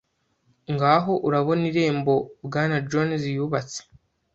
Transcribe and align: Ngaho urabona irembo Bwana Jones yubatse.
Ngaho 0.73 1.13
urabona 1.27 1.63
irembo 1.71 2.15
Bwana 2.45 2.77
Jones 2.89 3.23
yubatse. 3.35 3.79